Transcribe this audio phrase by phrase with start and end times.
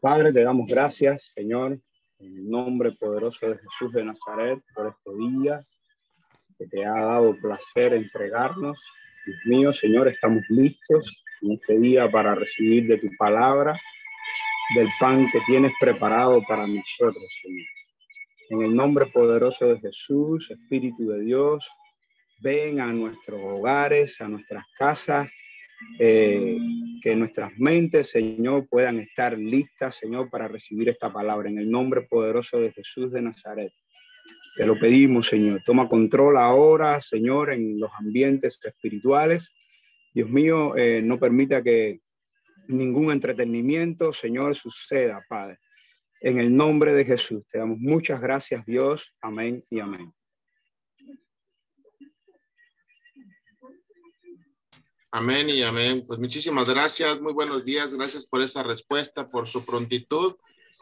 [0.00, 1.78] Padre, te damos gracias, Señor,
[2.18, 5.62] en el nombre poderoso de Jesús de Nazaret, por este día
[6.58, 8.78] que te ha dado placer entregarnos.
[9.24, 13.78] Dios mío, Señor, estamos listos en este día para recibir de tu palabra,
[14.74, 17.66] del pan que tienes preparado para nosotros, Señor.
[18.50, 21.64] En el nombre poderoso de Jesús, Espíritu de Dios,
[22.40, 25.30] ven a nuestros hogares, a nuestras casas,
[25.98, 26.56] eh,
[27.02, 31.48] que nuestras mentes, Señor, puedan estar listas, Señor, para recibir esta palabra.
[31.48, 33.72] En el nombre poderoso de Jesús de Nazaret.
[34.56, 35.62] Te lo pedimos, Señor.
[35.64, 39.50] Toma control ahora, Señor, en los ambientes espirituales.
[40.14, 42.00] Dios mío, eh, no permita que
[42.68, 45.58] ningún entretenimiento, Señor, suceda, Padre.
[46.20, 49.14] En el nombre de Jesús, te damos muchas gracias, Dios.
[49.20, 50.12] Amén y amén.
[55.14, 56.04] Amén y amén.
[56.06, 60.36] Pues muchísimas gracias, muy buenos días, gracias por esa respuesta, por su prontitud,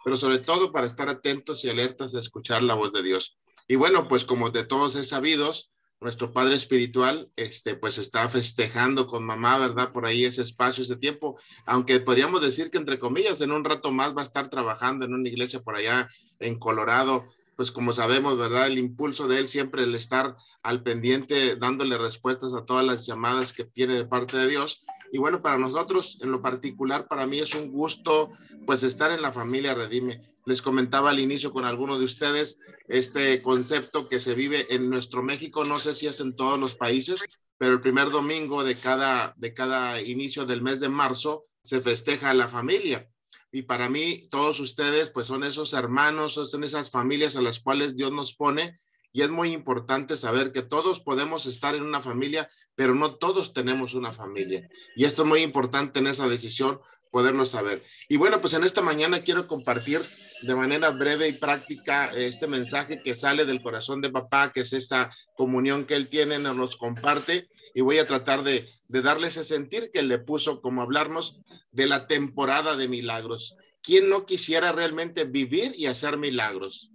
[0.05, 3.41] pero sobre todo para estar atentos y alertas de escuchar la voz de Dios.
[3.67, 9.09] Y bueno, pues como de todos es sabidos, nuestro Padre Espiritual, este, pues está festejando
[9.09, 9.92] con mamá, ¿verdad?
[9.92, 13.91] Por ahí ese espacio, ese tiempo, aunque podríamos decir que entre comillas, en un rato
[13.91, 16.06] más va a estar trabajando en una iglesia por allá
[16.39, 17.27] en Colorado,
[17.61, 18.69] pues como sabemos, ¿verdad?
[18.69, 23.53] El impulso de él siempre el estar al pendiente, dándole respuestas a todas las llamadas
[23.53, 24.83] que tiene de parte de Dios.
[25.12, 28.31] Y bueno, para nosotros, en lo particular, para mí es un gusto,
[28.64, 30.22] pues estar en la familia Redime.
[30.47, 35.22] Les comentaba al inicio con algunos de ustedes este concepto que se vive en nuestro
[35.22, 37.22] México, no sé si es en todos los países,
[37.58, 42.33] pero el primer domingo de cada, de cada inicio del mes de marzo se festeja
[42.33, 43.06] la familia
[43.53, 47.97] y para mí todos ustedes pues son esos hermanos, son esas familias a las cuales
[47.97, 48.81] Dios nos pone
[49.12, 53.53] y es muy importante saber que todos podemos estar en una familia, pero no todos
[53.53, 54.69] tenemos una familia.
[54.95, 57.83] Y esto es muy importante en esa decisión poderlo saber.
[58.09, 60.06] Y bueno, pues en esta mañana quiero compartir
[60.42, 64.72] de manera breve y práctica este mensaje que sale del corazón de papá, que es
[64.72, 69.28] esta comunión que él tiene, nos los comparte y voy a tratar de, de darle
[69.28, 73.56] ese sentir que le puso como hablarnos de la temporada de milagros.
[73.82, 76.91] ¿Quién no quisiera realmente vivir y hacer milagros?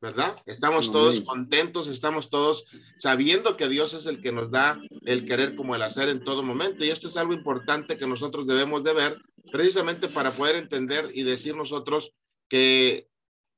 [0.00, 0.34] ¿Verdad?
[0.46, 2.64] Estamos todos contentos, estamos todos
[2.96, 6.42] sabiendo que Dios es el que nos da el querer como el hacer en todo
[6.42, 6.84] momento.
[6.84, 9.22] Y esto es algo importante que nosotros debemos de ver
[9.52, 12.12] precisamente para poder entender y decir nosotros
[12.48, 13.08] que,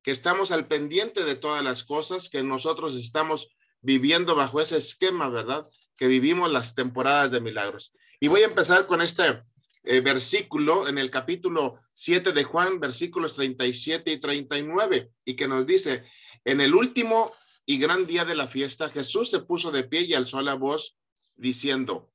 [0.02, 3.48] que estamos al pendiente de todas las cosas, que nosotros estamos
[3.80, 5.68] viviendo bajo ese esquema, ¿verdad?
[5.96, 7.92] Que vivimos las temporadas de milagros.
[8.18, 9.42] Y voy a empezar con este
[9.84, 15.66] eh, versículo en el capítulo 7 de Juan, versículos 37 y 39, y que nos
[15.66, 16.04] dice,
[16.44, 17.32] en el último
[17.64, 20.96] y gran día de la fiesta, Jesús se puso de pie y alzó la voz
[21.36, 22.10] diciendo,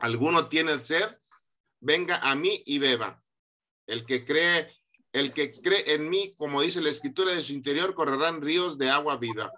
[0.00, 1.18] ¿alguno tiene sed?
[1.80, 3.22] Venga a mí y beba.
[3.86, 4.70] El que cree,
[5.12, 8.90] el que cree en mí, como dice la escritura de su interior, correrán ríos de
[8.90, 9.52] agua viva.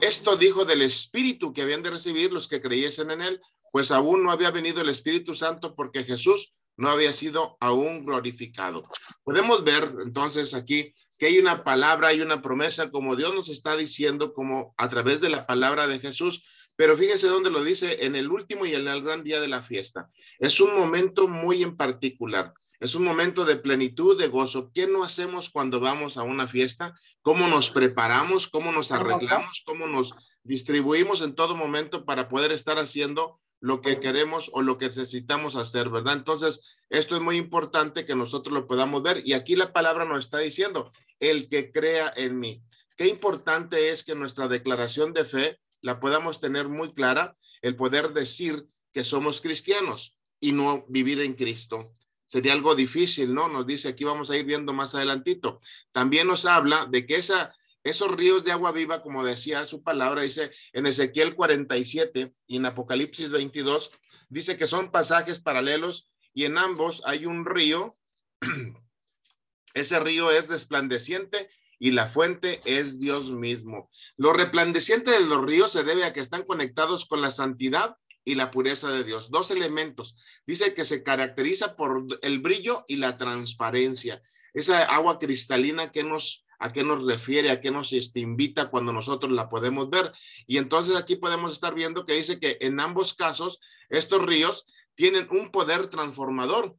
[0.00, 3.40] Esto dijo del Espíritu que habían de recibir los que creyesen en él,
[3.72, 8.82] pues aún no había venido el Espíritu Santo porque Jesús no había sido aún glorificado.
[9.22, 13.76] Podemos ver entonces aquí que hay una palabra, hay una promesa, como Dios nos está
[13.76, 16.42] diciendo, como a través de la palabra de Jesús,
[16.76, 19.62] pero fíjese dónde lo dice, en el último y en el gran día de la
[19.62, 20.08] fiesta.
[20.38, 22.52] Es un momento muy en particular.
[22.80, 24.70] Es un momento de plenitud, de gozo.
[24.74, 26.92] ¿Qué no hacemos cuando vamos a una fiesta?
[27.22, 28.48] ¿Cómo nos preparamos?
[28.48, 29.62] ¿Cómo nos arreglamos?
[29.64, 34.76] ¿Cómo nos distribuimos en todo momento para poder estar haciendo lo que queremos o lo
[34.76, 36.16] que necesitamos hacer, ¿verdad?
[36.16, 39.22] Entonces, esto es muy importante que nosotros lo podamos ver.
[39.26, 42.62] Y aquí la palabra nos está diciendo, el que crea en mí.
[42.94, 48.12] Qué importante es que nuestra declaración de fe la podamos tener muy clara, el poder
[48.12, 51.94] decir que somos cristianos y no vivir en Cristo.
[52.26, 53.48] Sería algo difícil, ¿no?
[53.48, 55.58] Nos dice, aquí vamos a ir viendo más adelantito.
[55.90, 57.54] También nos habla de que esa
[57.84, 62.66] esos ríos de agua viva, como decía su palabra, dice en Ezequiel 47 y en
[62.66, 63.90] Apocalipsis 22,
[64.30, 67.96] dice que son pasajes paralelos y en ambos hay un río.
[69.74, 71.48] Ese río es resplandeciente
[71.78, 73.90] y la fuente es Dios mismo.
[74.16, 78.36] Lo resplandeciente de los ríos se debe a que están conectados con la santidad y
[78.36, 79.30] la pureza de Dios.
[79.30, 80.16] Dos elementos.
[80.46, 84.22] Dice que se caracteriza por el brillo y la transparencia.
[84.54, 88.90] Esa agua cristalina que nos a qué nos refiere, a qué nos este, invita cuando
[88.90, 90.10] nosotros la podemos ver.
[90.46, 94.64] Y entonces aquí podemos estar viendo que dice que en ambos casos estos ríos
[94.94, 96.74] tienen un poder transformador.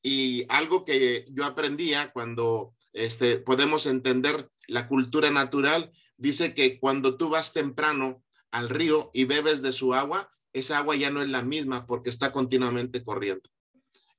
[0.00, 7.16] Y algo que yo aprendía cuando este, podemos entender la cultura natural, dice que cuando
[7.16, 8.22] tú vas temprano
[8.52, 12.10] al río y bebes de su agua, esa agua ya no es la misma porque
[12.10, 13.50] está continuamente corriendo.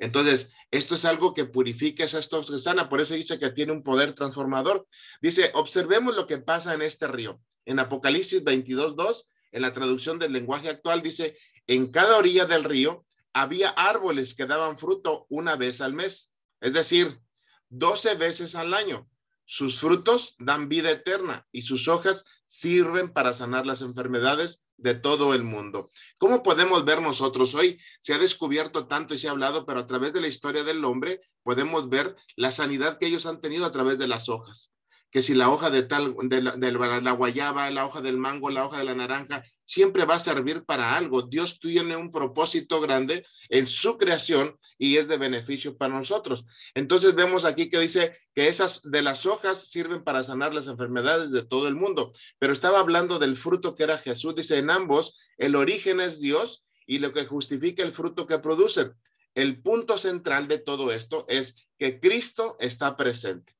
[0.02, 3.72] Entonces, esto es algo que purifica, es esto que sana, por eso dice que tiene
[3.72, 4.88] un poder transformador.
[5.22, 7.40] Dice, observemos lo que pasa en este río.
[7.66, 11.38] En Apocalipsis 22.2, en la traducción del lenguaje actual, dice,
[11.68, 16.32] en cada orilla del río había árboles que daban fruto una vez al mes,
[16.62, 17.22] es decir,
[17.70, 19.08] 12 veces al año.
[19.54, 25.34] Sus frutos dan vida eterna y sus hojas sirven para sanar las enfermedades de todo
[25.34, 25.92] el mundo.
[26.18, 27.78] ¿Cómo podemos ver nosotros hoy?
[28.00, 30.86] Se ha descubierto tanto y se ha hablado, pero a través de la historia del
[30.86, 34.72] hombre podemos ver la sanidad que ellos han tenido a través de las hojas
[35.12, 38.80] que si la hoja de tal, de la, guayaba, la hoja del mango, la hoja
[38.80, 41.24] de la naranja, siempre va a servir para algo.
[41.24, 46.46] Dios tiene un propósito grande en su creación y es de beneficio para nosotros.
[46.74, 51.32] Entonces vemos aquí que dice que esas de las hojas sirven para sanar las enfermedades
[51.32, 54.34] de todo el mundo, pero estaba hablando del fruto que era Jesús.
[54.34, 58.94] Dice, en ambos, el origen es Dios y lo que justifica el fruto que producen.
[59.36, 63.54] El punto central de todo esto es que Cristo está presente.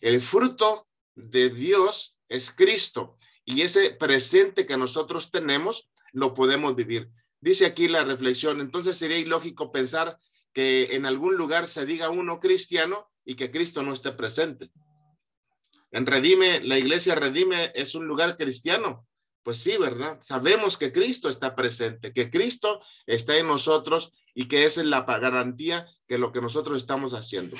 [0.00, 7.10] El fruto de Dios es Cristo y ese presente que nosotros tenemos lo podemos vivir.
[7.40, 10.18] Dice aquí la reflexión, entonces sería ilógico pensar
[10.52, 14.70] que en algún lugar se diga uno cristiano y que Cristo no esté presente.
[15.90, 19.06] En Redime, la iglesia Redime es un lugar cristiano.
[19.42, 20.18] Pues sí, ¿verdad?
[20.22, 25.02] Sabemos que Cristo está presente, que Cristo está en nosotros y que esa es la
[25.02, 27.56] garantía que lo que nosotros estamos haciendo.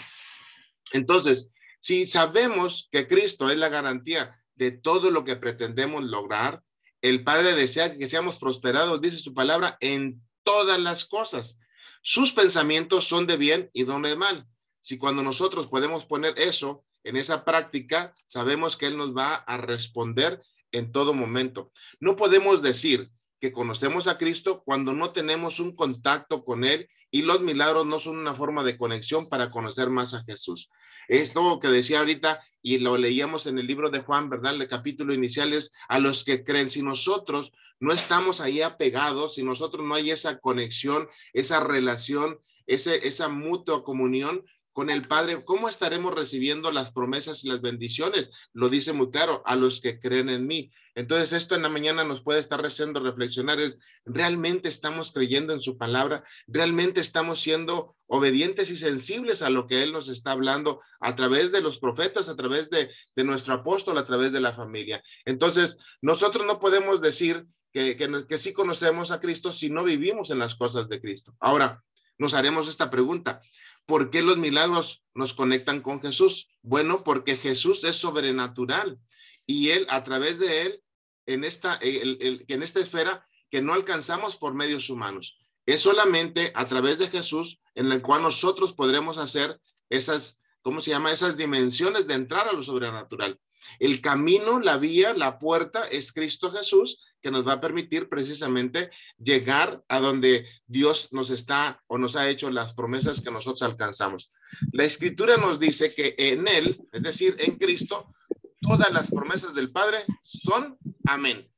[0.92, 1.52] Entonces,
[1.84, 6.62] si sabemos que Cristo es la garantía de todo lo que pretendemos lograr,
[7.02, 11.58] el Padre desea que seamos prosperados, dice su palabra, en todas las cosas.
[12.00, 14.46] Sus pensamientos son de bien y no de mal.
[14.80, 19.58] Si cuando nosotros podemos poner eso en esa práctica, sabemos que Él nos va a
[19.58, 20.42] responder
[20.72, 21.70] en todo momento.
[22.00, 23.10] No podemos decir
[23.52, 28.18] conocemos a Cristo cuando no tenemos un contacto con Él y los milagros no son
[28.18, 30.70] una forma de conexión para conocer más a Jesús.
[31.08, 34.54] Esto que decía ahorita y lo leíamos en el libro de Juan, ¿verdad?
[34.54, 36.70] El capítulo inicial es a los que creen.
[36.70, 43.06] Si nosotros no estamos ahí apegados, si nosotros no hay esa conexión, esa relación, ese,
[43.06, 44.44] esa mutua comunión,
[44.74, 48.30] con el Padre, ¿cómo estaremos recibiendo las promesas y las bendiciones?
[48.52, 50.72] Lo dice muy claro, a los que creen en mí.
[50.96, 55.60] Entonces, esto en la mañana nos puede estar haciendo reflexionar, es, ¿realmente estamos creyendo en
[55.60, 56.24] su palabra?
[56.48, 61.52] ¿Realmente estamos siendo obedientes y sensibles a lo que Él nos está hablando a través
[61.52, 62.90] de los profetas, a través de,
[63.24, 65.04] nuestro apóstol, a través de la familia?
[65.24, 70.40] Entonces, nosotros no podemos decir que, que sí conocemos a Cristo si no vivimos en
[70.40, 71.32] las cosas de Cristo.
[71.38, 71.80] Ahora,
[72.18, 73.40] nos haremos esta pregunta.
[73.86, 76.48] ¿Por qué los milagros nos conectan con Jesús?
[76.62, 78.98] Bueno, porque Jesús es sobrenatural
[79.46, 80.82] y él, a través de él,
[81.26, 85.38] en esta, en esta esfera que no alcanzamos por medios humanos.
[85.66, 90.90] Es solamente a través de Jesús en el cual nosotros podremos hacer esas, ¿cómo se
[90.90, 91.12] llama?
[91.12, 93.40] Esas dimensiones de entrar a lo sobrenatural.
[93.78, 98.90] El camino, la vía, la puerta es Cristo Jesús que nos va a permitir precisamente
[99.18, 104.30] llegar a donde Dios nos está o nos ha hecho las promesas que nosotros alcanzamos.
[104.72, 108.14] La escritura nos dice que en Él, es decir, en Cristo,
[108.60, 111.50] todas las promesas del Padre son amén.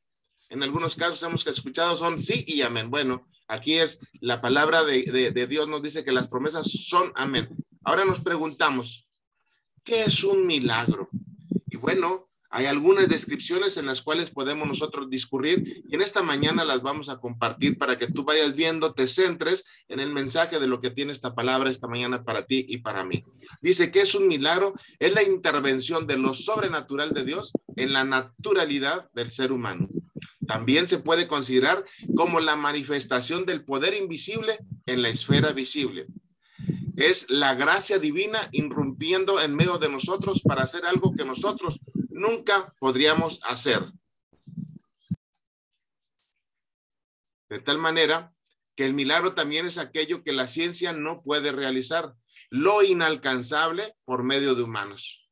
[0.51, 2.91] En algunos casos hemos escuchado son sí y amén.
[2.91, 7.49] Bueno, aquí es la palabra de, Dios nos dice que las promesas son amén.
[7.83, 9.09] Ahora nos preguntamos,
[9.83, 11.09] ¿qué es un milagro?
[11.77, 16.65] Y bueno, hay algunas descripciones en las cuales podemos nosotros discurrir y en esta mañana
[16.65, 20.69] las vamos a compartir para que tú vayas viendo, te centres en el mensaje de
[20.69, 23.23] lo que tiene esta palabra esta mañana para ti y para mí.
[23.61, 28.05] Dice que es un milagro, es la intervención de lo sobrenatural de Dios en la
[28.05, 29.91] naturalidad del ser humano.
[30.47, 31.85] También se puede considerar
[32.17, 36.07] como la manifestación del poder invisible en la esfera visible
[36.97, 42.75] es la gracia divina irrumpiendo en medio de nosotros para hacer algo que nosotros nunca
[42.79, 43.85] podríamos hacer.
[47.49, 48.33] De tal manera
[48.75, 52.15] que el milagro también es aquello que la ciencia no puede realizar,
[52.51, 55.29] lo inalcanzable por medio de humanos.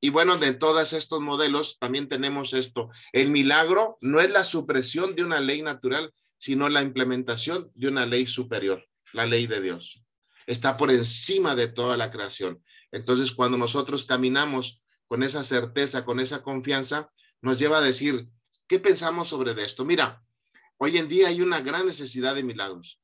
[0.00, 2.90] Y bueno, de todos estos modelos también tenemos esto.
[3.12, 8.06] El milagro no es la supresión de una ley natural, sino la implementación de una
[8.06, 10.04] ley superior, la ley de Dios.
[10.48, 12.62] Está por encima de toda la creación.
[12.90, 17.12] Entonces, cuando nosotros caminamos con esa certeza, con esa confianza,
[17.42, 18.30] nos lleva a decir,
[18.66, 19.84] ¿qué pensamos sobre esto?
[19.84, 20.24] Mira,
[20.78, 22.98] hoy en día hay una gran necesidad de milagros.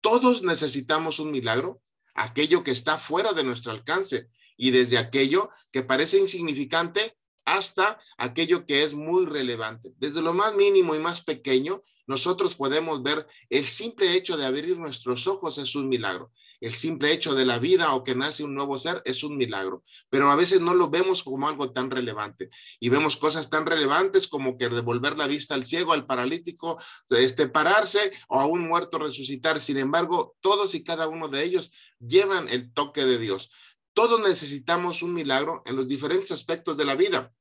[0.00, 1.82] Todos necesitamos un milagro,
[2.14, 8.66] aquello que está fuera de nuestro alcance y desde aquello que parece insignificante hasta aquello
[8.66, 9.94] que es muy relevante.
[9.96, 14.76] Desde lo más mínimo y más pequeño nosotros podemos ver el simple hecho de abrir
[14.76, 16.32] nuestros ojos es un milagro.
[16.60, 19.82] El simple hecho de la vida o que nace un nuevo ser es un milagro.
[20.10, 22.50] Pero a veces no lo vemos como algo tan relevante.
[22.78, 26.80] Y vemos cosas tan relevantes como que devolver la vista al ciego, al paralítico,
[27.10, 29.60] este, pararse o a un muerto resucitar.
[29.60, 33.50] Sin embargo, todos y cada uno de ellos llevan el toque de Dios.
[33.94, 37.32] Todos necesitamos un milagro en los diferentes aspectos de la vida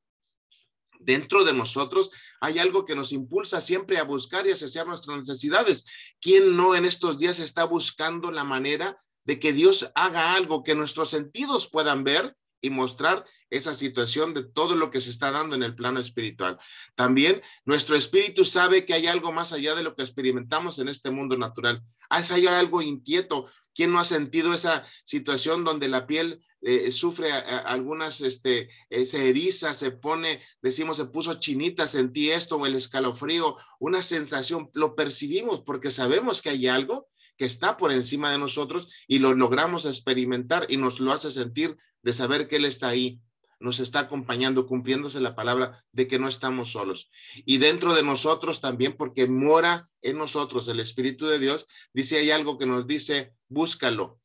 [1.05, 5.85] dentro de nosotros hay algo que nos impulsa siempre a buscar y a nuestras necesidades.
[6.19, 10.75] ¿Quién no en estos días está buscando la manera de que Dios haga algo que
[10.75, 15.53] nuestros sentidos puedan ver y mostrar esa situación de todo lo que se está dando
[15.53, 16.57] en el plano espiritual.
[16.95, 21.11] También nuestro espíritu sabe que hay algo más allá de lo que experimentamos en este
[21.11, 21.83] mundo natural.
[22.09, 23.47] Hay algo inquieto.
[23.75, 29.27] ¿Quién no ha sentido esa situación donde la piel eh, sufre algunas, este, eh, se
[29.27, 34.95] eriza, se pone, decimos, se puso chinita, sentí esto o el escalofrío, una sensación, lo
[34.95, 39.85] percibimos porque sabemos que hay algo que está por encima de nosotros y lo logramos
[39.85, 43.19] experimentar y nos lo hace sentir de saber que Él está ahí,
[43.59, 47.09] nos está acompañando, cumpliéndose la palabra de que no estamos solos.
[47.45, 52.31] Y dentro de nosotros también, porque mora en nosotros el Espíritu de Dios, dice, hay
[52.31, 54.19] algo que nos dice, búscalo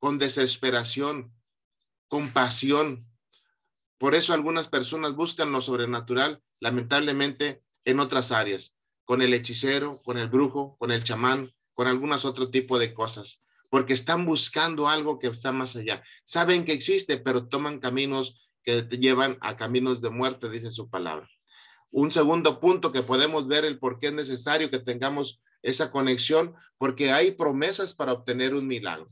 [0.00, 1.32] con desesperación,
[2.08, 3.06] con pasión.
[3.98, 8.74] Por eso algunas personas buscan lo sobrenatural, lamentablemente, en otras áreas,
[9.04, 13.40] con el hechicero, con el brujo, con el chamán, con algunas otro tipo de cosas,
[13.70, 16.04] porque están buscando algo que está más allá.
[16.24, 20.90] Saben que existe, pero toman caminos que te llevan a caminos de muerte, dice su
[20.90, 21.26] palabra.
[21.90, 26.54] Un segundo punto que podemos ver el por qué es necesario que tengamos esa conexión,
[26.76, 29.08] porque hay promesas para obtener un milagro.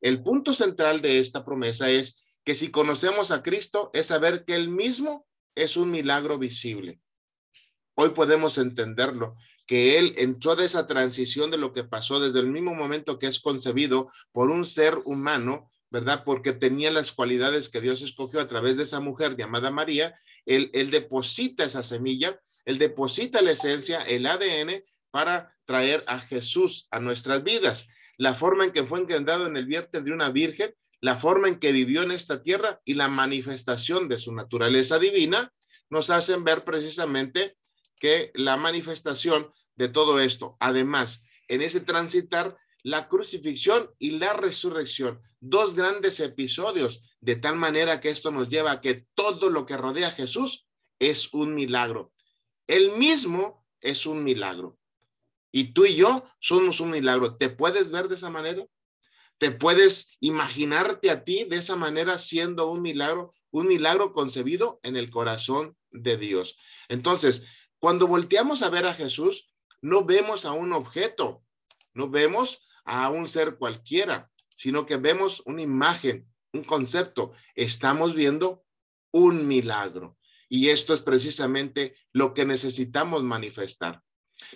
[0.00, 4.54] El punto central de esta promesa es que si conocemos a Cristo es saber que
[4.54, 5.26] Él mismo
[5.56, 7.00] es un milagro visible.
[7.96, 9.34] Hoy podemos entenderlo
[9.66, 13.26] que él en toda esa transición de lo que pasó desde el mismo momento que
[13.26, 16.22] es concebido por un ser humano, ¿verdad?
[16.24, 20.70] Porque tenía las cualidades que Dios escogió a través de esa mujer llamada María, él,
[20.90, 27.44] deposita esa semilla, él deposita la esencia, el ADN, para traer a Jesús a nuestras
[27.44, 27.88] vidas.
[28.16, 31.58] La forma en que fue engendrado en el vientre de una virgen, la forma en
[31.58, 35.52] que vivió en esta tierra y la manifestación de su naturaleza divina
[35.90, 37.56] nos hacen ver precisamente
[37.98, 40.56] que la manifestación de todo esto.
[40.60, 48.00] Además, en ese transitar, la crucifixión y la resurrección, dos grandes episodios, de tal manera
[48.00, 50.66] que esto nos lleva a que todo lo que rodea a Jesús
[50.98, 52.12] es un milagro.
[52.66, 54.78] Él mismo es un milagro.
[55.50, 57.36] Y tú y yo somos un milagro.
[57.36, 58.66] ¿Te puedes ver de esa manera?
[59.38, 64.96] ¿Te puedes imaginarte a ti de esa manera siendo un milagro, un milagro concebido en
[64.96, 66.56] el corazón de Dios?
[66.88, 67.44] Entonces,
[67.84, 71.44] cuando volteamos a ver a Jesús, no vemos a un objeto,
[71.92, 77.32] no vemos a un ser cualquiera, sino que vemos una imagen, un concepto.
[77.54, 78.64] Estamos viendo
[79.10, 80.16] un milagro.
[80.48, 84.02] Y esto es precisamente lo que necesitamos manifestar.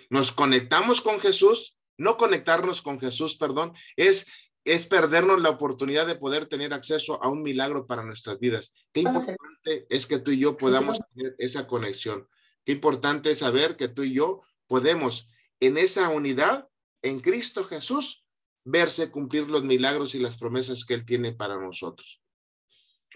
[0.09, 4.25] Nos conectamos con Jesús, no conectarnos con Jesús, perdón, es
[4.65, 8.73] es perdernos la oportunidad de poder tener acceso a un milagro para nuestras vidas.
[8.91, 12.27] Qué importante es que tú y yo podamos tener esa conexión.
[12.65, 15.27] Qué importante es saber que tú y yo podemos
[15.59, 16.69] en esa unidad,
[17.01, 18.23] en Cristo Jesús,
[18.63, 22.21] verse cumplir los milagros y las promesas que Él tiene para nosotros.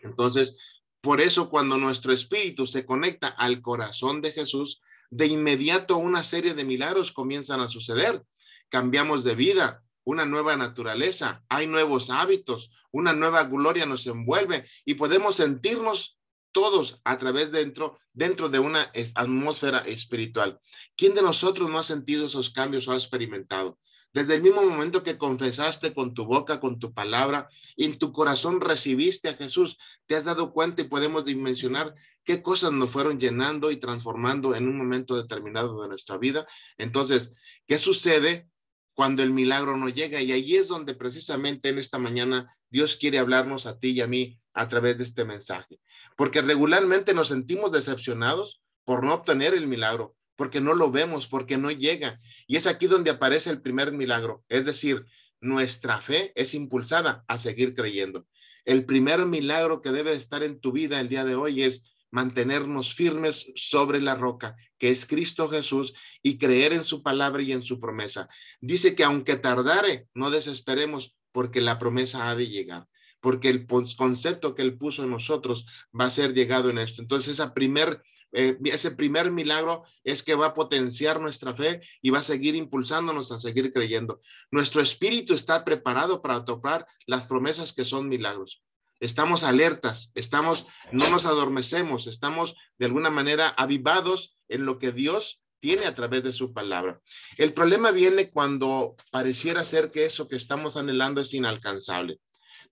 [0.01, 0.57] Entonces,
[1.01, 6.53] por eso cuando nuestro espíritu se conecta al corazón de Jesús, de inmediato una serie
[6.53, 8.23] de milagros comienzan a suceder.
[8.69, 14.95] Cambiamos de vida, una nueva naturaleza, hay nuevos hábitos, una nueva gloria nos envuelve y
[14.95, 16.17] podemos sentirnos
[16.53, 20.59] todos a través dentro, dentro de una atmósfera espiritual.
[20.95, 23.79] ¿Quién de nosotros no ha sentido esos cambios o ha experimentado?
[24.13, 28.61] Desde el mismo momento que confesaste con tu boca, con tu palabra, en tu corazón
[28.61, 33.71] recibiste a Jesús, te has dado cuenta y podemos dimensionar qué cosas nos fueron llenando
[33.71, 36.45] y transformando en un momento determinado de nuestra vida.
[36.77, 37.33] Entonces,
[37.65, 38.47] ¿qué sucede
[38.93, 40.21] cuando el milagro no llega?
[40.21, 44.07] Y ahí es donde precisamente en esta mañana Dios quiere hablarnos a ti y a
[44.07, 45.79] mí a través de este mensaje
[46.15, 51.57] porque regularmente nos sentimos decepcionados por no obtener el milagro, porque no lo vemos, porque
[51.57, 52.19] no llega.
[52.47, 55.05] Y es aquí donde aparece el primer milagro, es decir,
[55.39, 58.27] nuestra fe es impulsada a seguir creyendo.
[58.65, 62.93] El primer milagro que debe estar en tu vida el día de hoy es mantenernos
[62.93, 67.63] firmes sobre la roca, que es Cristo Jesús, y creer en su palabra y en
[67.63, 68.29] su promesa.
[68.61, 72.87] Dice que aunque tardare, no desesperemos, porque la promesa ha de llegar
[73.23, 75.65] porque el concepto que Él puso en nosotros
[75.97, 77.01] va a ser llegado en esto.
[77.01, 78.03] Entonces, esa primer,
[78.33, 82.53] eh, ese primer milagro es que va a potenciar nuestra fe y va a seguir
[82.55, 84.19] impulsándonos a seguir creyendo.
[84.51, 88.61] Nuestro espíritu está preparado para topar las promesas que son milagros.
[88.99, 95.41] Estamos alertas, estamos, no nos adormecemos, estamos de alguna manera avivados en lo que Dios
[95.61, 96.99] tiene a través de su palabra.
[97.37, 102.19] El problema viene cuando pareciera ser que eso que estamos anhelando es inalcanzable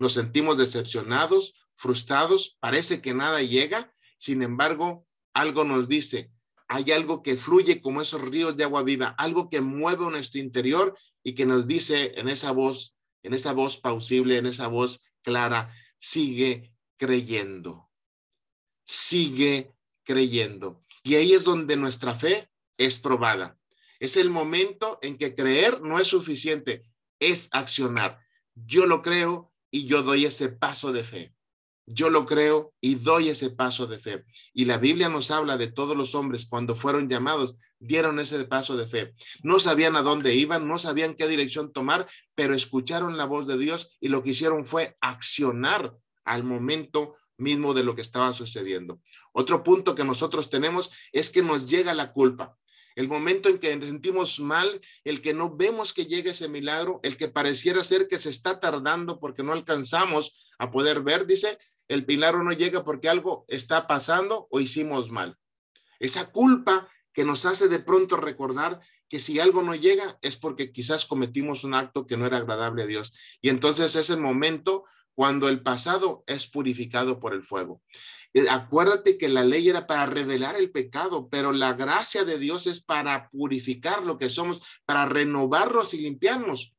[0.02, 6.32] nos sentimos decepcionados, frustrados, parece que nada llega, sin embargo, algo nos dice,
[6.68, 10.98] hay algo que fluye como esos ríos de agua viva, algo que mueve nuestro interior
[11.22, 15.72] y que nos dice en esa voz, en esa voz pausible, en esa voz clara,
[16.00, 17.88] sigue creyendo,
[18.84, 20.80] sigue creyendo.
[21.04, 23.56] Y ahí es donde nuestra fe es probada.
[24.00, 26.82] Es el momento en que creer no es suficiente,
[27.20, 28.18] es accionar.
[28.56, 31.34] Yo lo creo, y yo doy ese paso de fe.
[31.88, 34.24] Yo lo creo y doy ese paso de fe.
[34.54, 38.78] Y la Biblia nos habla de todos los hombres cuando fueron llamados, dieron ese paso
[38.78, 39.14] de fe.
[39.42, 43.58] No sabían a dónde iban, no sabían qué dirección tomar, pero escucharon la voz de
[43.58, 49.02] Dios y lo que hicieron fue accionar al momento mismo de lo que estaba sucediendo.
[49.34, 52.58] Otro punto que nosotros tenemos es que nos llega la culpa
[53.02, 57.18] el momento en que sentimos mal, el que no vemos que llegue ese milagro, el
[57.18, 62.06] que pareciera ser que se está tardando porque no alcanzamos a poder ver, dice, el
[62.06, 65.36] milagro no llega porque algo está pasando o hicimos mal.
[66.00, 68.80] Esa culpa que nos hace de pronto recordar
[69.10, 72.84] que si algo no llega es porque quizás cometimos un acto que no era agradable
[72.84, 73.14] a Dios.
[73.42, 74.86] Y entonces es el momento
[75.22, 77.84] cuando el pasado es purificado por el fuego.
[78.34, 82.66] Eh, acuérdate que la ley era para revelar el pecado, pero la gracia de Dios
[82.66, 86.74] es para purificar lo que somos, para renovarnos y limpiarnos.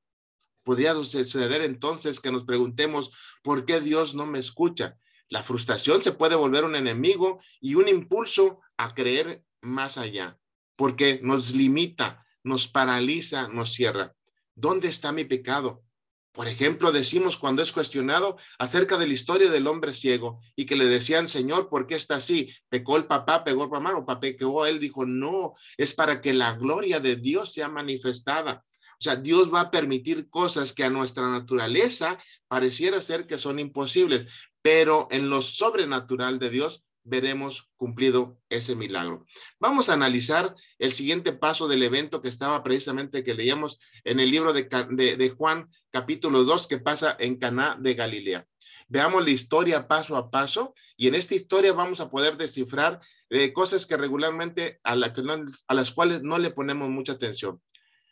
[0.65, 3.13] Podría suceder entonces que nos preguntemos,
[3.45, 4.99] ¿por qué Dios no me escucha?
[5.29, 10.37] La frustración se puede volver un enemigo y un impulso a creer más allá,
[10.75, 14.17] porque nos limita, nos paraliza, nos cierra.
[14.57, 15.85] ¿Dónde está mi pecado?
[16.33, 20.77] Por ejemplo, decimos cuando es cuestionado acerca de la historia del hombre ciego y que
[20.77, 22.51] le decían, Señor, ¿por qué está así?
[22.71, 24.29] ¿Pecó el papá, pegó el mamá o papá?
[24.29, 28.64] Él dijo, no, es para que la gloria de Dios sea manifestada.
[28.92, 32.18] O sea, Dios va a permitir cosas que a nuestra naturaleza
[32.49, 34.27] pareciera ser que son imposibles,
[34.62, 39.27] pero en lo sobrenatural de Dios veremos cumplido ese milagro.
[39.59, 44.31] Vamos a analizar el siguiente paso del evento que estaba precisamente que leíamos en el
[44.31, 48.47] libro de, Juan capítulo 2 que pasa en Caná de Galilea.
[48.88, 53.53] Veamos la historia paso a paso y en esta historia vamos a poder descifrar eh,
[53.53, 57.61] cosas que regularmente a, a las cuales no le ponemos mucha atención.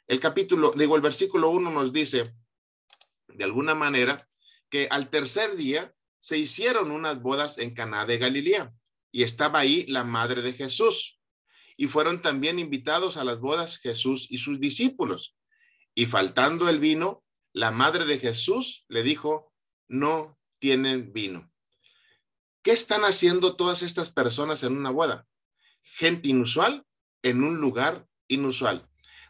[0.06, 2.34] El capítulo, digo, el versículo 1 nos dice,
[3.28, 4.26] de alguna manera,
[4.68, 8.72] que al tercer día se hicieron unas bodas en Caná de Galilea
[9.12, 11.18] y estaba ahí la madre de Jesús.
[11.76, 15.36] Y fueron también invitados a las bodas Jesús y sus discípulos.
[15.94, 19.52] Y faltando el vino, la madre de Jesús le dijo,
[19.88, 21.50] no tienen vino.
[22.62, 25.26] ¿Qué están haciendo todas estas personas en una boda?
[25.82, 26.84] Gente inusual
[27.22, 28.86] en un lugar inusual.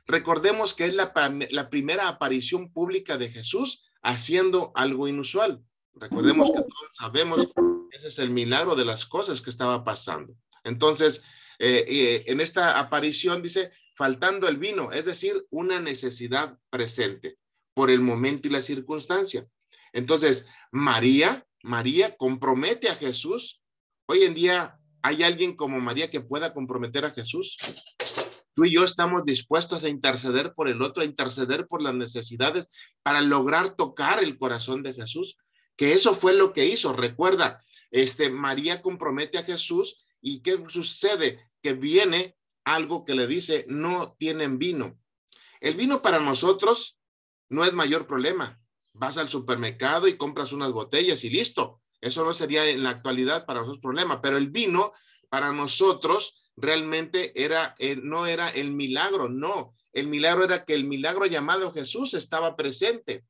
[0.06, 1.12] Recordemos que es la,
[1.50, 5.62] la primera aparición pública de Jesús haciendo algo inusual.
[5.94, 7.48] Recordemos que todos sabemos
[7.92, 10.34] ese es el milagro de las cosas que estaba pasando.
[10.64, 11.22] Entonces,
[11.58, 17.36] eh, eh, en esta aparición dice, faltando el vino, es decir, una necesidad presente
[17.74, 19.46] por el momento y la circunstancia.
[19.92, 23.62] Entonces, María, María compromete a Jesús.
[24.06, 27.56] Hoy en día, ¿hay alguien como María que pueda comprometer a Jesús?
[28.54, 32.68] Tú y yo estamos dispuestos a interceder por el otro, a interceder por las necesidades
[33.02, 35.36] para lograr tocar el corazón de Jesús.
[35.76, 36.92] Que eso fue lo que hizo.
[36.92, 41.50] Recuerda, este, María compromete a Jesús y ¿qué sucede?
[41.62, 44.98] Que viene algo que le dice, no tienen vino.
[45.60, 46.98] El vino para nosotros
[47.48, 48.60] no es mayor problema.
[48.92, 51.80] Vas al supermercado y compras unas botellas y listo.
[52.00, 54.92] Eso no sería en la actualidad para nosotros problema, pero el vino
[55.28, 59.74] para nosotros realmente era, eh, no era el milagro, no.
[59.92, 63.24] El milagro era que el milagro llamado Jesús estaba presente.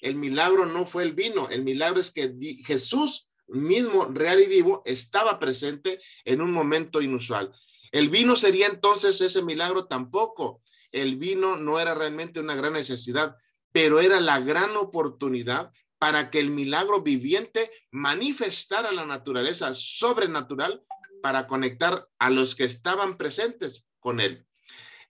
[0.00, 4.82] El milagro no fue el vino, el milagro es que Jesús mismo real y vivo
[4.84, 7.52] estaba presente en un momento inusual.
[7.92, 10.62] El vino sería entonces ese milagro tampoco.
[10.90, 13.36] El vino no era realmente una gran necesidad,
[13.72, 20.82] pero era la gran oportunidad para que el milagro viviente manifestara la naturaleza sobrenatural
[21.22, 24.46] para conectar a los que estaban presentes con él.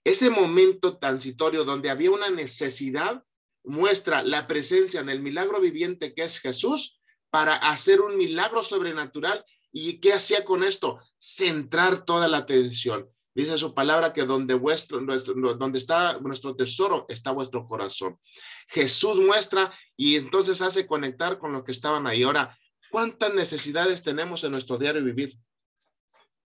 [0.03, 3.23] Ese momento transitorio donde había una necesidad
[3.63, 6.99] muestra la presencia del milagro viviente que es Jesús
[7.35, 9.43] para hacer un milagro sobrenatural.
[9.73, 11.01] ¿Y qué hacía con esto?
[11.17, 13.09] Centrar toda la atención.
[13.33, 18.17] Dice su palabra que donde, vuestro, nuestro, donde está nuestro tesoro está vuestro corazón.
[18.69, 22.23] Jesús muestra y entonces hace conectar con lo que estaban ahí.
[22.23, 22.57] Ahora,
[22.89, 25.37] ¿cuántas necesidades tenemos en nuestro diario vivir?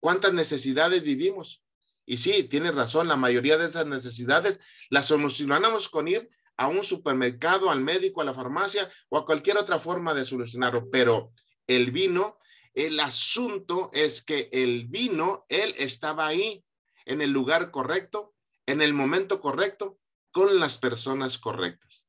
[0.01, 1.63] ¿Cuántas necesidades vivimos?
[2.05, 4.59] Y sí, tiene razón, la mayoría de esas necesidades
[4.91, 9.59] las solucionamos con ir a un supermercado, al médico, a la farmacia o a cualquier
[9.59, 10.91] otra forma de solucionarlo.
[10.91, 11.33] Pero
[11.67, 12.39] el vino,
[12.75, 16.65] el asunto es que el vino, él estaba ahí
[17.05, 18.35] en el lugar correcto,
[18.67, 19.99] en el momento correcto,
[20.31, 22.07] con las personas correctas.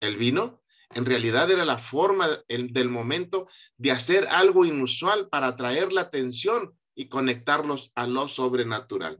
[0.00, 0.62] El vino
[0.94, 6.78] en realidad era la forma del momento de hacer algo inusual para atraer la atención
[6.94, 9.18] y conectarlos a lo sobrenatural.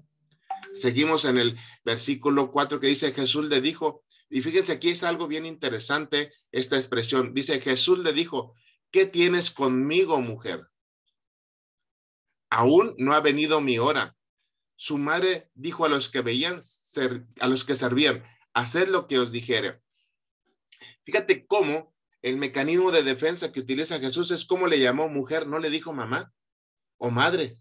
[0.72, 4.03] Seguimos en el versículo 4 que dice Jesús le dijo,
[4.34, 7.34] y fíjense aquí es algo bien interesante esta expresión.
[7.34, 8.52] Dice Jesús le dijo,
[8.90, 10.66] ¿qué tienes conmigo, mujer?
[12.50, 14.16] Aún no ha venido mi hora
[14.74, 16.58] su madre dijo a los que veían,
[17.38, 19.80] a los que servían, haced lo que os dijere.
[21.04, 25.60] Fíjate cómo el mecanismo de defensa que utiliza Jesús es cómo le llamó mujer, no
[25.60, 26.34] le dijo mamá
[26.98, 27.60] o madre,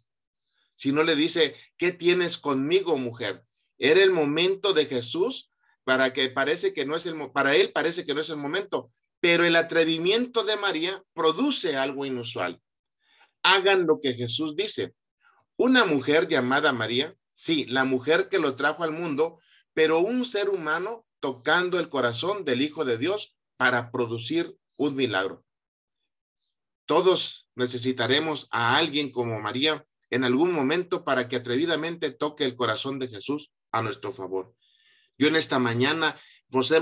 [0.76, 3.46] sino le dice, ¿qué tienes conmigo, mujer?
[3.78, 5.52] Era el momento de Jesús
[5.84, 8.92] para que parece que no es el para él parece que no es el momento,
[9.20, 12.62] pero el atrevimiento de María produce algo inusual.
[13.44, 14.94] Hagan lo que Jesús dice.
[15.56, 19.40] Una mujer llamada María, sí, la mujer que lo trajo al mundo,
[19.74, 25.46] pero un ser humano tocando el corazón del Hijo de Dios para producir un milagro.
[26.86, 33.00] Todos necesitaremos a alguien como María en algún momento para que atrevidamente toque el corazón
[33.00, 34.54] de Jesús a nuestro favor.
[35.18, 36.16] Yo en esta mañana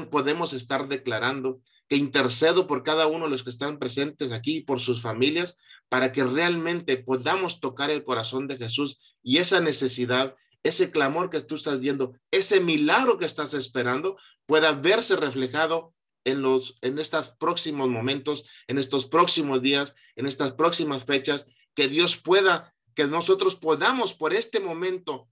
[0.10, 4.64] podemos estar declarando que intercedo por cada uno de los que están presentes aquí y
[4.64, 5.58] por sus familias
[5.90, 11.42] para que realmente podamos tocar el corazón de Jesús y esa necesidad, ese clamor que
[11.42, 17.32] tú estás viendo, ese milagro que estás esperando, pueda verse reflejado en los en estos
[17.32, 23.56] próximos momentos, en estos próximos días, en estas próximas fechas, que Dios pueda, que nosotros
[23.56, 25.28] podamos por este momento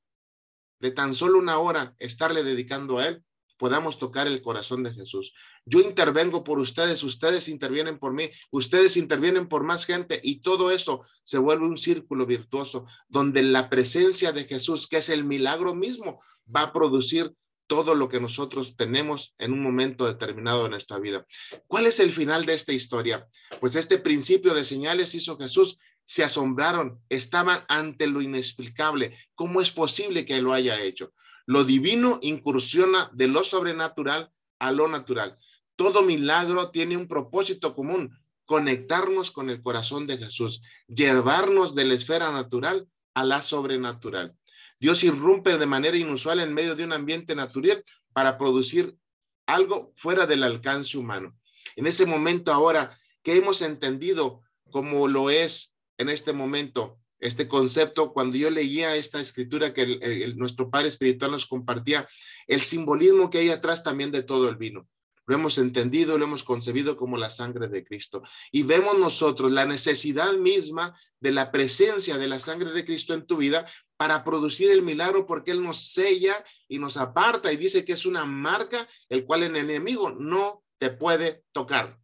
[0.80, 3.24] de tan solo una hora estarle dedicando a Él,
[3.60, 5.34] podamos tocar el corazón de Jesús.
[5.66, 10.72] Yo intervengo por ustedes, ustedes intervienen por mí, ustedes intervienen por más gente y todo
[10.72, 15.76] eso se vuelve un círculo virtuoso donde la presencia de Jesús, que es el milagro
[15.76, 17.36] mismo, va a producir
[17.68, 21.28] todo lo que nosotros tenemos en un momento determinado de nuestra vida.
[21.68, 23.28] ¿Cuál es el final de esta historia?
[23.60, 25.78] Pues este principio de señales hizo Jesús
[26.10, 29.16] se asombraron, estaban ante lo inexplicable.
[29.36, 31.14] ¿Cómo es posible que lo haya hecho?
[31.46, 35.38] Lo divino incursiona de lo sobrenatural a lo natural.
[35.76, 41.94] Todo milagro tiene un propósito común, conectarnos con el corazón de Jesús, llevarnos de la
[41.94, 44.36] esfera natural a la sobrenatural.
[44.80, 48.98] Dios irrumpe de manera inusual en medio de un ambiente natural para producir
[49.46, 51.38] algo fuera del alcance humano.
[51.76, 54.42] En ese momento ahora que hemos entendido
[54.72, 60.70] como lo es en este momento este concepto, cuando yo leía esta escritura que nuestro
[60.70, 62.08] Padre Espiritual nos compartía,
[62.48, 64.88] el simbolismo que hay atrás también de todo el vino.
[65.26, 68.24] Lo hemos entendido, lo hemos concebido como la sangre de Cristo.
[68.52, 73.28] Y vemos nosotros la necesidad misma de la presencia de la sangre de Cristo en
[73.28, 73.66] tu vida
[73.98, 78.06] para producir el milagro porque Él nos sella y nos aparta y dice que es
[78.06, 81.99] una marca el cual el enemigo no te puede tocar.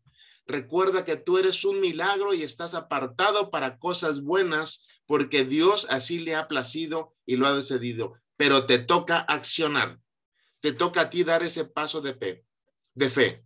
[0.48, 6.20] Recuerda que tú eres un milagro y estás apartado para cosas buenas porque Dios así
[6.20, 10.00] le ha placido y lo ha decidido, pero te toca accionar,
[10.60, 12.46] te toca a ti dar ese paso de fe.
[12.94, 13.46] De fe.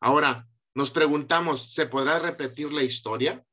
[0.00, 3.44] Ahora, nos preguntamos, ¿se podrá repetir la historia?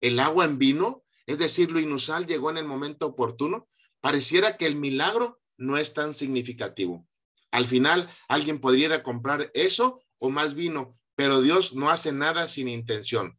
[0.00, 1.04] ¿El agua en vino?
[1.26, 3.68] Es decir, lo inusual llegó en el momento oportuno.
[4.00, 7.06] Pareciera que el milagro no es tan significativo.
[7.50, 12.68] Al final, alguien podría comprar eso o más vino, pero Dios no hace nada sin
[12.68, 13.38] intención.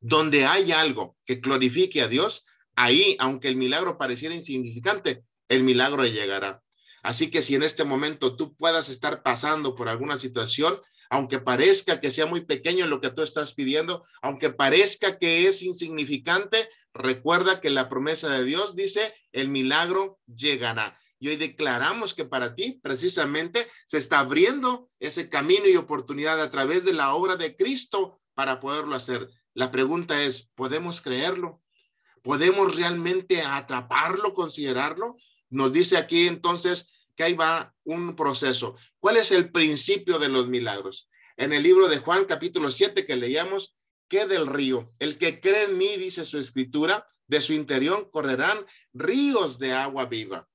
[0.00, 2.44] Donde hay algo que glorifique a Dios,
[2.76, 6.62] ahí, aunque el milagro pareciera insignificante, el milagro llegará.
[7.02, 12.00] Así que si en este momento tú puedas estar pasando por alguna situación, aunque parezca
[12.00, 17.60] que sea muy pequeño lo que tú estás pidiendo, aunque parezca que es insignificante, recuerda
[17.60, 20.98] que la promesa de Dios dice, el milagro llegará.
[21.20, 26.50] Y hoy declaramos que para ti precisamente se está abriendo ese camino y oportunidad a
[26.50, 29.28] través de la obra de Cristo para poderlo hacer.
[29.54, 31.60] La pregunta es, ¿podemos creerlo?
[32.22, 35.16] ¿Podemos realmente atraparlo, considerarlo?
[35.50, 38.76] Nos dice aquí entonces que ahí va un proceso.
[39.00, 41.08] ¿Cuál es el principio de los milagros?
[41.36, 43.74] En el libro de Juan capítulo 7 que leíamos,
[44.08, 44.92] que del río.
[44.98, 50.06] El que cree en mí, dice su escritura, de su interior correrán ríos de agua
[50.06, 50.48] viva.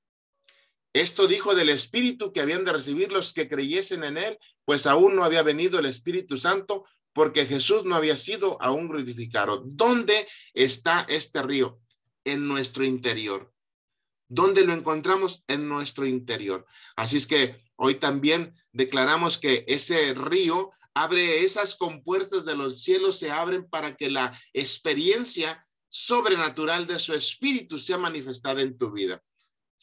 [0.94, 5.16] Esto dijo del Espíritu que habían de recibir los que creyesen en él, pues aún
[5.16, 9.64] no había venido el Espíritu Santo, porque Jesús no había sido aún glorificado.
[9.66, 11.80] ¿Dónde está este río?
[12.24, 13.52] En nuestro interior.
[14.28, 15.42] ¿Dónde lo encontramos?
[15.48, 16.64] En nuestro interior.
[16.94, 23.18] Así es que hoy también declaramos que ese río abre esas compuertas de los cielos,
[23.18, 29.20] se abren para que la experiencia sobrenatural de su espíritu sea manifestada en tu vida.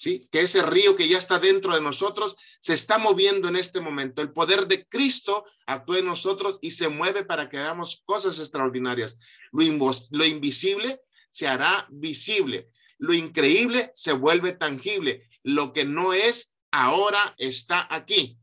[0.02, 0.28] ¿Sí?
[0.32, 4.24] Que ese río que ya está dentro de nosotros se está moviendo en este momento.
[4.24, 9.20] El poder de Cristo actúa en nosotros y se mueve para que hagamos cosas extraordinarias.
[9.52, 12.72] Lo, lo invisible se hará visible.
[12.98, 15.30] Lo increíble se vuelve tangible.
[15.44, 18.40] Lo que no es, ahora está aquí.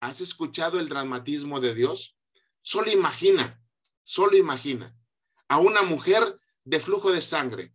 [0.00, 2.16] ¿Has escuchado el dramatismo de Dios?
[2.62, 3.60] Solo imagina,
[4.04, 4.96] solo imagina
[5.48, 7.74] a una mujer de flujo de sangre.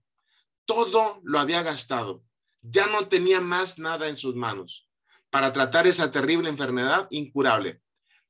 [0.66, 2.24] Todo lo había gastado.
[2.62, 4.90] Ya no tenía más nada en sus manos
[5.30, 7.82] para tratar esa terrible enfermedad incurable.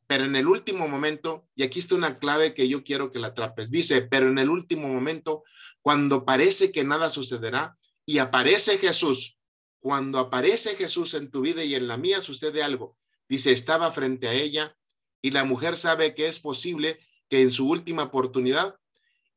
[0.07, 3.27] Pero en el último momento, y aquí está una clave que yo quiero que la
[3.27, 5.43] atrapes, dice, pero en el último momento,
[5.81, 9.37] cuando parece que nada sucederá, y aparece Jesús,
[9.79, 12.97] cuando aparece Jesús en tu vida y en la mía sucede algo.
[13.27, 14.75] Dice, estaba frente a ella
[15.21, 18.75] y la mujer sabe que es posible que en su última oportunidad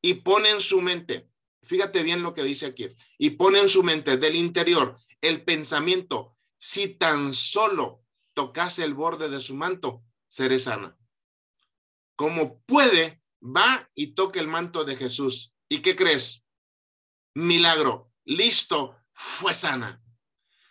[0.00, 1.28] y pone en su mente,
[1.62, 6.37] fíjate bien lo que dice aquí, y pone en su mente del interior el pensamiento,
[6.59, 10.96] si tan solo tocase el borde de su manto, seré sana.
[12.16, 15.53] Como puede, va y toca el manto de Jesús.
[15.68, 16.44] ¿Y qué crees?
[17.35, 20.03] Milagro listo, fue sana.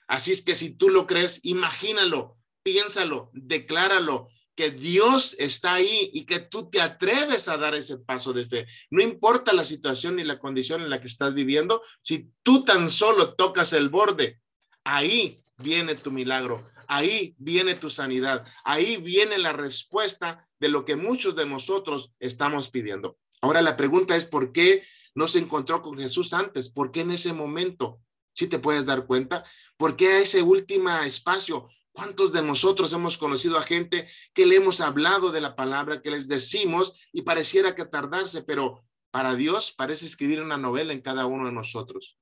[0.08, 6.26] Así es que si tú lo crees, imagínalo, piénsalo, decláralo, que Dios está ahí y
[6.26, 8.68] que tú te atreves a dar ese paso de fe.
[8.90, 12.90] No importa la situación ni la condición en la que estás viviendo, si tú tan
[12.90, 14.40] solo tocas el borde,
[14.84, 20.96] ahí viene tu milagro, ahí viene tu sanidad, ahí viene la respuesta de lo que
[20.96, 23.18] muchos de nosotros estamos pidiendo.
[23.42, 24.84] Ahora la pregunta es, ¿por qué
[25.16, 26.70] no se encontró con Jesús antes?
[26.70, 28.02] ¿Por qué en ese momento?
[28.34, 29.44] Si te puedes dar cuenta,
[29.78, 31.68] ¿por qué a ese último espacio?
[31.94, 36.12] ¿Cuántos de nosotros hemos conocido a gente que le hemos hablado de la palabra, que
[36.12, 41.26] les decimos y pareciera que tardarse, pero para Dios parece escribir una novela en cada
[41.26, 42.18] uno de nosotros?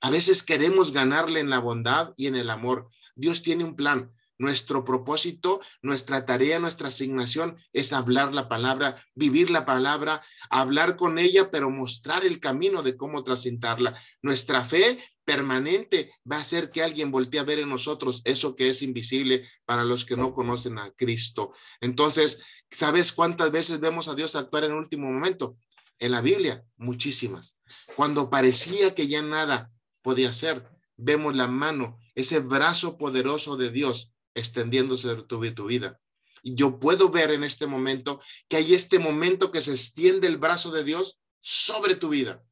[0.00, 2.88] A veces queremos ganarle en la bondad y en el amor.
[3.14, 4.12] Dios tiene un plan.
[4.38, 11.18] Nuestro propósito, nuestra tarea, nuestra asignación es hablar la palabra, vivir la palabra, hablar con
[11.18, 13.98] ella, pero mostrar el camino de cómo transitarla.
[14.20, 18.68] Nuestra fe permanente va a hacer que alguien voltee a ver en nosotros eso que
[18.68, 21.52] es invisible para los que no conocen a Cristo.
[21.80, 22.38] Entonces,
[22.70, 25.58] ¿sabes cuántas veces vemos a Dios actuar en el último momento?
[25.98, 27.56] En la Biblia, muchísimas.
[27.96, 30.64] Cuando parecía que ya nada podía ser,
[30.96, 36.00] vemos la mano, ese brazo poderoso de Dios extendiéndose de tu, tu vida.
[36.42, 40.36] Y yo puedo ver en este momento que hay este momento que se extiende el
[40.36, 42.44] brazo de Dios sobre tu vida,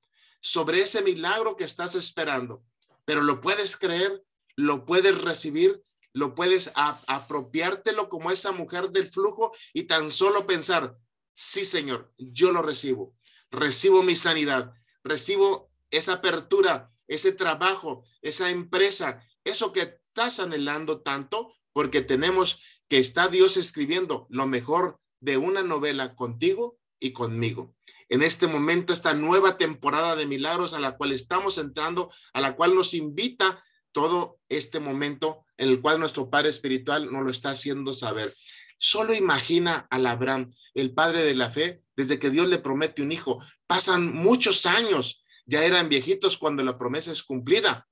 [0.44, 2.62] sobre ese milagro que estás esperando.
[3.07, 4.22] Pero lo puedes creer,
[4.57, 10.98] lo puedes recibir, lo puedes apropiártelo como esa mujer del flujo y tan solo pensar,
[11.33, 13.16] sí, Señor, yo lo recibo.
[13.50, 21.54] Recibo mi sanidad, recibo esa apertura, ese trabajo, esa empresa, eso que estás anhelando tanto,
[21.72, 27.74] porque tenemos que está Dios escribiendo lo mejor de una novela contigo y conmigo.
[28.09, 32.57] En este momento, esta nueva temporada de milagros a la cual estamos entrando, a la
[32.57, 33.62] cual nos invita
[33.93, 38.35] todo este momento en el cual nuestro Padre Espiritual nos lo está haciendo saber.
[38.79, 43.12] Solo imagina al Abraham, el padre de la fe, desde que Dios le promete un
[43.12, 43.40] hijo.
[43.67, 47.87] Pasan muchos años, ya eran viejitos cuando la promesa es cumplida.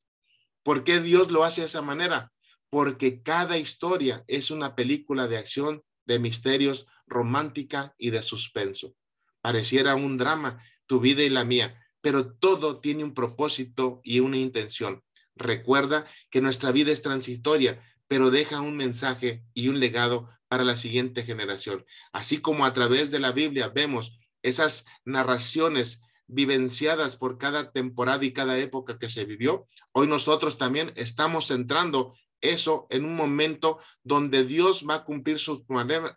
[0.62, 2.33] ¿Por qué Dios lo hace de esa manera?
[2.72, 8.94] porque cada historia es una película de acción, de misterios, romántica y de suspenso.
[9.42, 14.38] Pareciera un drama, tu vida y la mía, pero todo tiene un propósito y una
[14.38, 15.02] intención.
[15.35, 20.76] Recuerda que nuestra vida es transitoria, pero deja un mensaje y un legado para la
[20.76, 21.85] siguiente generación.
[22.12, 28.33] Así como a través de la Biblia vemos esas narraciones vivenciadas por cada temporada y
[28.33, 34.44] cada época que se vivió, hoy nosotros también estamos entrando eso en un momento donde
[34.44, 35.62] Dios va a cumplir sus,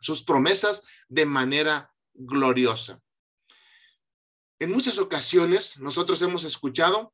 [0.02, 3.02] sus promesas de manera gloriosa.
[4.60, 7.14] En muchas ocasiones nosotros hemos escuchado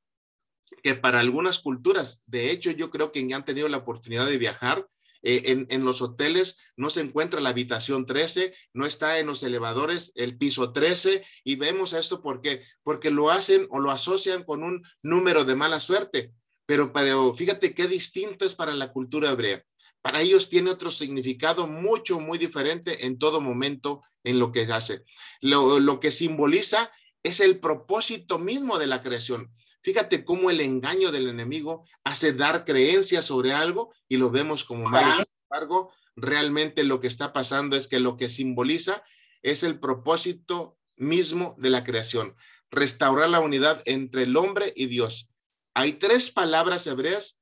[0.83, 4.37] que para algunas culturas, de hecho yo creo que ya han tenido la oportunidad de
[4.37, 4.87] viajar
[5.23, 10.11] eh, en, los hoteles no se encuentra la habitación 13, no está en los elevadores
[10.15, 14.83] el piso 13 y vemos esto porque porque lo hacen o lo asocian con un
[15.03, 16.33] número de mala suerte.
[16.65, 19.63] Pero, pero fíjate qué distinto es para la cultura hebrea.
[20.01, 25.03] Para ellos tiene otro significado mucho, muy diferente en todo momento en lo que hace.
[25.41, 26.91] Lo, lo que simboliza
[27.23, 29.53] es el propósito mismo de la creación.
[29.83, 34.89] Fíjate cómo el engaño del enemigo hace dar creencias sobre algo y lo vemos como
[34.89, 35.15] malo.
[35.15, 39.03] Sin embargo, realmente lo que está pasando es que lo que simboliza
[39.41, 42.35] es el propósito mismo de la creación,
[42.69, 45.29] restaurar la unidad entre el hombre y Dios.
[45.73, 47.39] Hay tres palabras hebreas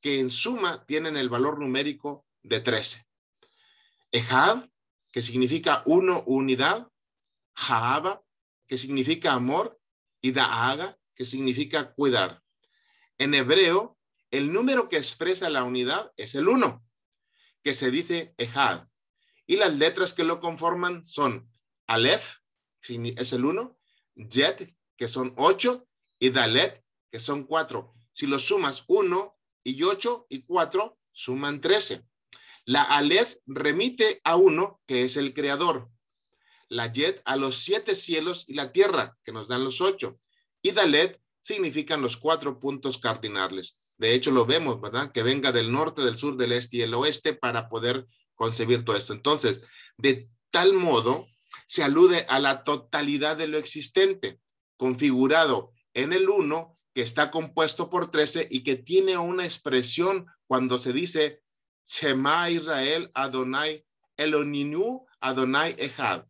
[0.00, 3.06] que en suma tienen el valor numérico de 13.
[4.12, 4.68] Ejad,
[5.12, 6.88] que significa uno, unidad.
[7.54, 8.22] Jaaba,
[8.70, 9.80] que significa amor.
[10.22, 12.40] Y Daaga, que significa cuidar.
[13.18, 13.98] En hebreo,
[14.30, 16.86] el número que expresa la unidad es el uno,
[17.64, 18.86] que se dice Ejad.
[19.44, 21.50] Y las letras que lo conforman son
[21.88, 22.36] Aleph,
[22.86, 23.76] es el uno,
[24.14, 25.88] Jet, que son ocho,
[26.20, 26.80] y Dalet,
[27.10, 27.92] que son cuatro.
[28.12, 32.06] Si lo sumas uno y ocho y cuatro, suman trece.
[32.66, 35.90] La Aleph remite a uno, que es el creador.
[36.70, 40.16] La Yet a los siete cielos y la tierra, que nos dan los ocho
[40.62, 43.92] y Dalet significan los cuatro puntos cardinales.
[43.96, 45.12] De hecho, lo vemos, ¿verdad?
[45.12, 48.96] Que venga del norte, del sur, del este y el oeste para poder concebir todo
[48.96, 49.12] esto.
[49.12, 51.26] Entonces, de tal modo,
[51.66, 54.40] se alude a la totalidad de lo existente,
[54.76, 60.78] configurado en el uno, que está compuesto por trece y que tiene una expresión cuando
[60.78, 61.40] se dice
[61.84, 63.84] Shema Israel Adonai
[64.16, 66.24] Eloninu Adonai Echad.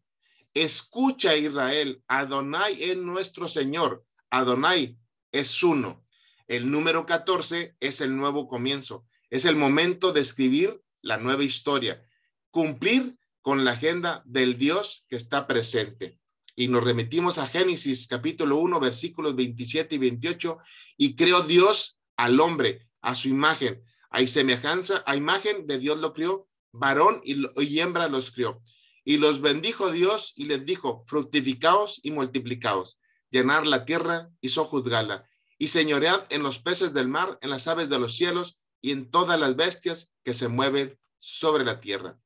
[0.55, 4.05] Escucha Israel, Adonai es nuestro Señor.
[4.31, 4.97] Adonai
[5.31, 6.05] es uno.
[6.49, 9.07] El número 14 es el nuevo comienzo.
[9.31, 12.05] Es el momento de escribir la nueva historia,
[12.51, 16.19] cumplir con la agenda del Dios que está presente.
[16.57, 20.59] Y nos remitimos a Génesis capítulo 1, versículos 27 y 28.
[20.97, 23.85] Y creó Dios al hombre a su imagen.
[24.11, 28.61] Hay semejanza, a imagen de Dios lo crió, varón y hembra los crió.
[29.05, 32.99] Y los bendijo Dios y les dijo, fructificaos y multiplicaos
[33.31, 37.89] llenar la tierra y sojuzgarla, y señoread en los peces del mar, en las aves
[37.89, 42.19] de los cielos y en todas las bestias que se mueven sobre la tierra.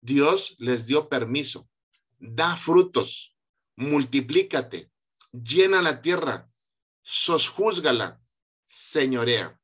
[0.00, 1.68] Dios les dio permiso,
[2.18, 3.36] da frutos,
[3.76, 4.90] multiplícate,
[5.32, 6.50] llena la tierra,
[7.02, 8.20] sojúzgala,
[8.64, 9.58] señorea.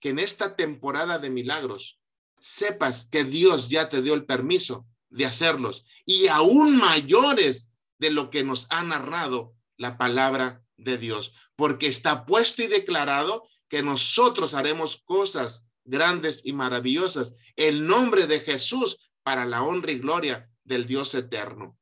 [0.00, 1.98] Que en esta temporada de milagros
[2.38, 8.30] sepas que Dios ya te dio el permiso de hacerlos y aún mayores de lo
[8.30, 14.54] que nos ha narrado la palabra de Dios, porque está puesto y declarado que nosotros
[14.54, 17.34] haremos cosas grandes y maravillosas.
[17.56, 21.78] El nombre de Jesús para la honra y gloria del Dios eterno.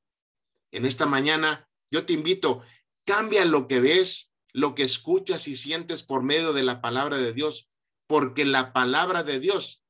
[0.71, 2.63] En esta mañana yo te invito,
[3.05, 7.33] cambia lo que ves, lo que escuchas y sientes por medio de la palabra de
[7.33, 7.69] Dios,
[8.07, 9.83] porque la palabra de Dios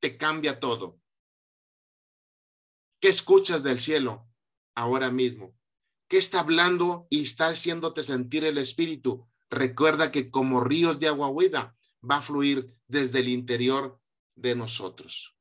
[0.00, 0.98] te cambia todo.
[3.04, 4.26] ¿Qué escuchas del cielo
[4.74, 5.54] ahora mismo?
[6.08, 9.28] ¿Qué está hablando y está haciéndote sentir el Espíritu?
[9.50, 14.00] Recuerda que como ríos de agua huida va a fluir desde el interior
[14.36, 15.36] de nosotros.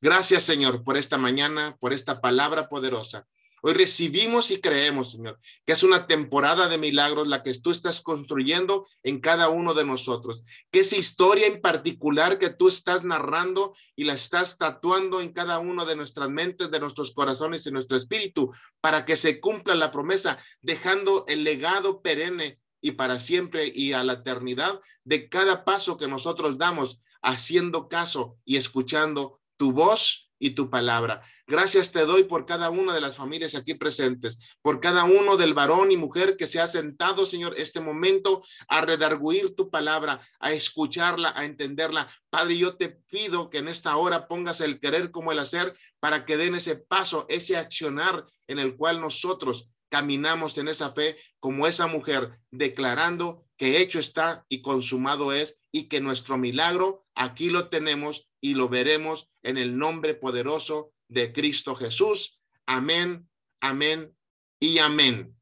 [0.00, 3.28] Gracias, Señor, por esta mañana, por esta palabra poderosa.
[3.66, 8.02] Hoy recibimos y creemos, Señor, que es una temporada de milagros la que tú estás
[8.02, 10.42] construyendo en cada uno de nosotros.
[10.70, 15.60] Que esa historia en particular que tú estás narrando y la estás tatuando en cada
[15.60, 19.90] uno de nuestras mentes, de nuestros corazones y nuestro espíritu, para que se cumpla la
[19.90, 25.96] promesa, dejando el legado perenne y para siempre y a la eternidad de cada paso
[25.96, 31.22] que nosotros damos, haciendo caso y escuchando tu voz y tu palabra.
[31.46, 35.54] Gracias te doy por cada una de las familias aquí presentes, por cada uno del
[35.54, 40.52] varón y mujer que se ha sentado, Señor, este momento a redarguir tu palabra, a
[40.52, 42.08] escucharla, a entenderla.
[42.28, 46.26] Padre, yo te pido que en esta hora pongas el querer como el hacer para
[46.26, 51.66] que den ese paso, ese accionar en el cual nosotros caminamos en esa fe como
[51.66, 57.68] esa mujer, declarando que hecho está y consumado es y que nuestro milagro aquí lo
[57.68, 62.40] tenemos y lo veremos en el nombre poderoso de Cristo Jesús.
[62.66, 63.28] Amén,
[63.60, 64.16] amén
[64.58, 65.36] y amén.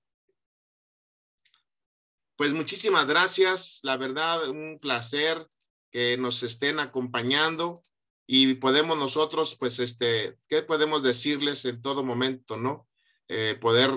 [2.36, 5.46] Pues muchísimas gracias, la verdad, un placer
[5.90, 7.82] que nos estén acompañando
[8.26, 12.88] y podemos nosotros, pues, este, ¿qué podemos decirles en todo momento, no?
[13.28, 13.90] Eh, poder